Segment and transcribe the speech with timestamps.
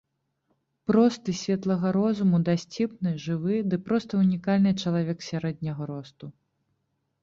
[0.91, 6.25] Просты, светлага розуму, дасціпны, жывы, ды проста унікальны чалавек сярэдняга росту.